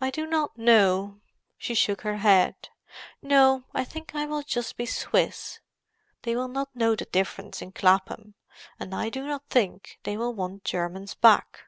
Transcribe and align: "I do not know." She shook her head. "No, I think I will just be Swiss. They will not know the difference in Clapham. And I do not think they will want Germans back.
"I 0.00 0.08
do 0.08 0.26
not 0.26 0.56
know." 0.56 1.20
She 1.58 1.74
shook 1.74 2.00
her 2.00 2.16
head. 2.16 2.70
"No, 3.20 3.64
I 3.74 3.84
think 3.84 4.14
I 4.14 4.24
will 4.24 4.40
just 4.42 4.78
be 4.78 4.86
Swiss. 4.86 5.60
They 6.22 6.34
will 6.34 6.48
not 6.48 6.74
know 6.74 6.96
the 6.96 7.04
difference 7.04 7.60
in 7.60 7.72
Clapham. 7.72 8.32
And 8.80 8.94
I 8.94 9.10
do 9.10 9.26
not 9.26 9.42
think 9.50 9.98
they 10.04 10.16
will 10.16 10.32
want 10.32 10.64
Germans 10.64 11.12
back. 11.14 11.64